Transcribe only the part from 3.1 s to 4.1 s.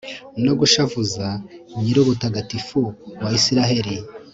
wa israheli